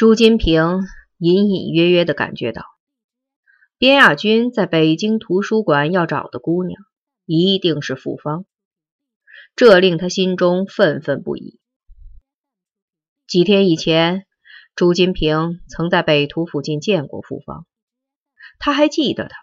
[0.00, 0.80] 朱金平
[1.18, 2.64] 隐隐约约的感觉到，
[3.76, 6.80] 边亚军在北京图书馆要找的姑娘
[7.26, 8.46] 一定是傅芳，
[9.54, 11.60] 这令他心中愤愤不已。
[13.26, 14.24] 几天以前，
[14.74, 17.66] 朱金平曾在北图附近见过傅芳，
[18.58, 19.36] 他还记得她，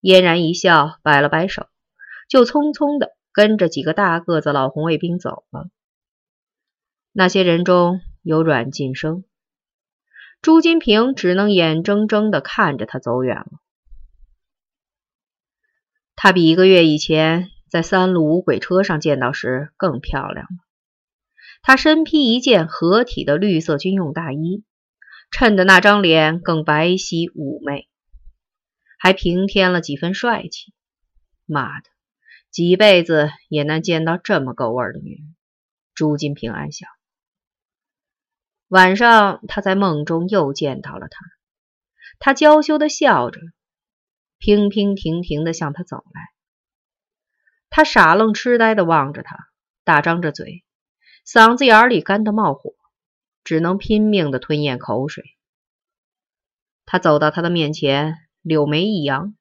[0.00, 1.66] 嫣然一笑，摆了摆手，
[2.28, 5.68] 就匆匆的跟着几个大个子老红卫兵走了。
[7.10, 9.24] 那些人中有阮晋生，
[10.42, 13.50] 朱金平只能眼睁睁的看着他走远了。
[16.14, 20.56] 他比一个月以前在三路五轨车上见到时更漂亮了。
[21.62, 24.62] 他身披一件合体的绿色军用大衣，
[25.32, 27.88] 衬得那张脸更白皙妩媚，
[28.98, 30.72] 还平添了几分帅气。
[31.44, 31.88] 妈的，
[32.50, 35.34] 几辈子也难见到这么够味的女人。
[35.94, 36.88] 朱金平暗想。
[38.68, 41.20] 晚上，他在梦中又见到了她。
[42.18, 43.40] 他娇羞的笑着，
[44.38, 46.32] 平平停停的向他走来。
[47.70, 49.36] 他傻愣痴呆的望着他，
[49.84, 50.64] 大张着嘴，
[51.24, 52.74] 嗓子眼里干得冒火，
[53.44, 55.24] 只能拼命的吞咽口水。
[56.86, 59.36] 他走到他的面前，柳眉一扬，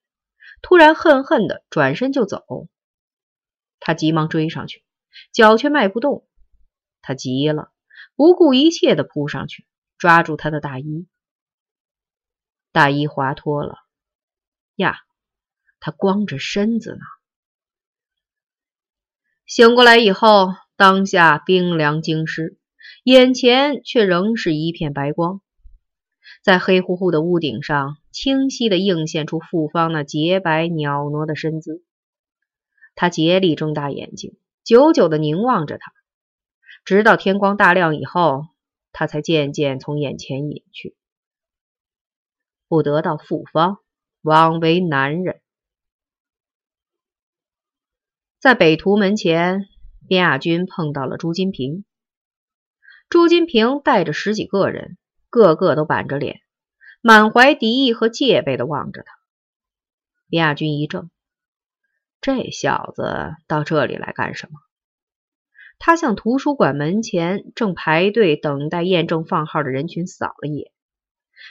[0.61, 2.43] 突然恨恨的转身就走。
[3.79, 4.83] 他急忙追上去，
[5.31, 6.27] 脚却迈不动。
[7.01, 7.71] 他急了。
[8.15, 9.65] 不顾一切的扑上去，
[9.97, 11.07] 抓住他的大衣，
[12.71, 13.75] 大衣滑脱了。
[14.75, 14.97] 呀，
[15.79, 16.99] 他光着身子呢！
[19.45, 22.57] 醒过来以后，当下冰凉惊湿，
[23.03, 25.41] 眼前却仍是一片白光，
[26.41, 31.83] 在黑乎乎的屋顶上，清晰的映现出傅芳那洁白袅娜的身姿。
[32.95, 35.91] 他竭力睁大眼睛，久久的凝望着他。
[36.85, 38.45] 直到天光大亮以后，
[38.91, 40.95] 他才渐渐从眼前隐去。
[42.67, 43.79] 不得到复方，
[44.21, 45.41] 枉为男人。
[48.39, 49.65] 在北图门前，
[50.07, 51.85] 边亚军碰到了朱金平。
[53.09, 54.99] 朱金平带着十几个人，
[55.31, 56.41] 个个都板着脸，
[57.01, 59.13] 满怀敌意和戒备的望着他。
[60.27, 61.09] 边亚军一怔，
[62.21, 64.59] 这小子到这里来干什么？
[65.77, 70.71] 他向图书馆门前正排队等待验证放号的人群扫了一眼，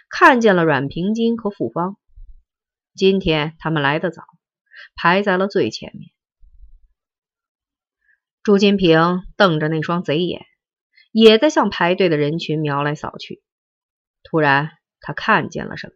[0.08, 1.96] 看见了阮平金和傅芳。
[2.94, 4.24] 今天他们来得早，
[4.96, 6.10] 排在了最前面。
[8.42, 10.44] 朱金平瞪着那双贼眼，
[11.12, 13.42] 也在向排队的人群瞄来扫去。
[14.22, 15.94] 突然，他看见了什么，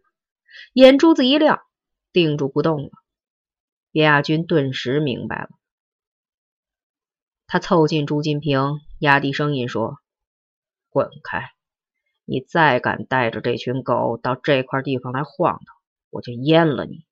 [0.73, 1.61] 眼珠子一亮，
[2.11, 2.91] 定住不动了。
[3.91, 5.49] 叶亚军顿时明白了。
[7.51, 9.97] 他凑近朱金平，压低声音说
[10.87, 11.49] ：“滚开！
[12.23, 15.75] 你再敢带着这群狗到这块地方来晃荡，
[16.11, 17.07] 我就阉了你！”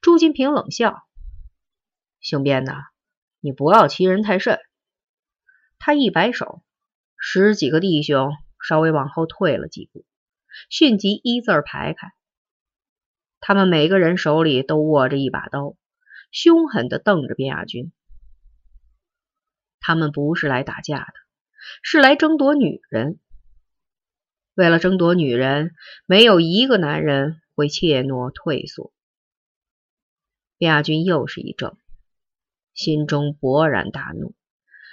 [0.00, 1.02] 朱金平冷笑
[2.22, 2.76] ：“姓边的，
[3.40, 4.60] 你不要欺人太甚。”
[5.80, 6.62] 他一摆手，
[7.18, 8.30] 十几个弟兄
[8.64, 10.04] 稍微往后退了几步，
[10.68, 12.12] 迅即一字排开。
[13.40, 15.74] 他们每个人手里都握着一把刀，
[16.30, 17.92] 凶狠地瞪着边亚军。
[19.80, 21.12] 他们不是来打架的，
[21.82, 23.18] 是来争夺女人。
[24.54, 25.74] 为了争夺女人，
[26.06, 28.92] 没有一个男人会怯懦退缩。
[30.58, 31.78] 亚军又是一怔，
[32.74, 34.34] 心中勃然大怒，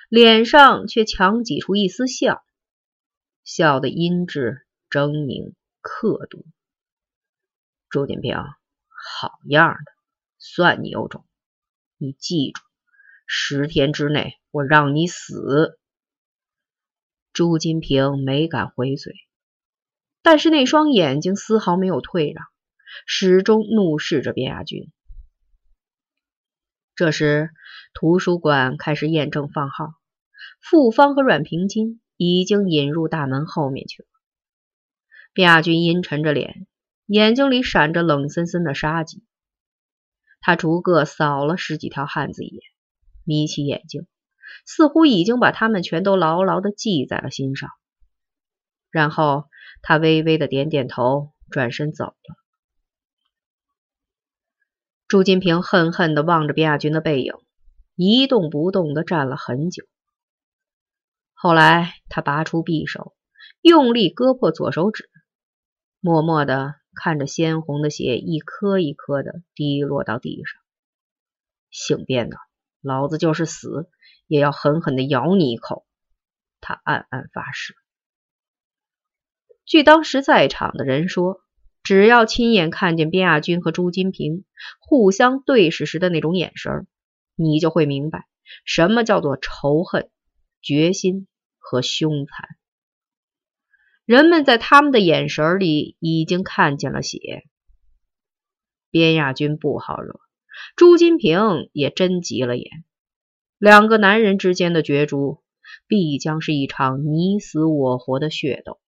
[0.08, 2.46] 脸上却强挤出一丝笑，
[3.44, 6.46] 笑的阴鸷狰狞刻毒。
[7.90, 9.92] 朱建平，好样的，
[10.38, 11.26] 算你有种！
[11.98, 12.62] 你记住，
[13.28, 14.34] 十天之内。
[14.50, 15.78] 我让你死！
[17.32, 19.14] 朱金平没敢回嘴，
[20.24, 22.44] 但是那双眼睛丝毫没有退让，
[23.06, 24.92] 始终怒视着边亚军。
[26.96, 27.52] 这时，
[27.94, 29.94] 图书馆开始验证放号，
[30.60, 34.08] 傅芳和阮平金已经引入大门后面去了。
[35.34, 36.66] 边亚军阴沉着脸，
[37.06, 39.24] 眼睛里闪着冷森森的杀机。
[40.42, 42.64] 他逐个扫了十几条汉子一眼，
[43.28, 44.08] 眯起眼睛。
[44.66, 47.70] 似乎已经把他们全都牢牢的记在了心上，
[48.90, 49.46] 然后
[49.82, 52.36] 他微微的点点头，转身走了。
[55.08, 57.34] 朱金平恨恨的望着边亚军的背影，
[57.96, 59.86] 一动不动的站了很久。
[61.34, 63.16] 后来他拔出匕首，
[63.62, 65.10] 用力割破左手指，
[66.02, 70.62] 默默的看着鲜红的血一颗一颗的滴落到地上。
[71.70, 72.38] 姓边的，
[72.88, 73.90] 老子就是死！
[74.26, 75.86] 也要狠狠的咬你一口，
[76.60, 77.76] 他暗暗发誓。
[79.66, 81.42] 据当时在场的人说，
[81.84, 84.44] 只要亲眼看见边亚军和朱金平
[84.80, 86.88] 互相对视时的那种眼神，
[87.36, 88.26] 你就会明白
[88.66, 90.10] 什么叫做仇恨、
[90.62, 92.50] 决心和凶残。
[94.04, 97.44] 人们在他们的眼神里已经看见了血。
[98.90, 100.20] 边亚军不好惹，
[100.76, 102.84] 朱金平也真急了眼。
[103.58, 105.44] 两个男人之间的角逐，
[105.88, 108.80] 必将是一场你死我活的血斗。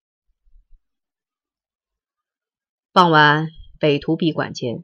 [2.92, 3.48] 傍晚，
[3.80, 4.84] 北图闭馆前，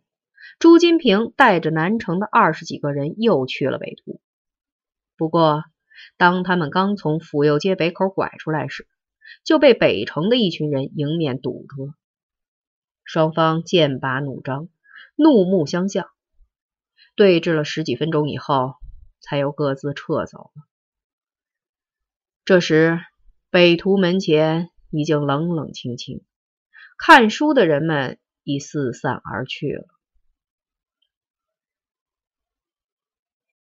[0.60, 4.22] 朱金平带着南城的二十几个人又去了北图。
[5.18, 5.64] 不过，
[6.18, 8.88] 当他们刚从府右街北口拐出来时，
[9.44, 11.94] 就被北城的一群人迎面堵住了。
[13.04, 14.70] 双方剑拔弩张，
[15.16, 16.08] 怒目相向，
[17.15, 18.75] 对峙了十几分钟以后，
[19.21, 20.63] 才又各自撤走了。
[22.44, 23.00] 这时，
[23.50, 26.23] 北图门前已经冷冷清清。
[26.97, 29.88] 看书的人们已四散而去了。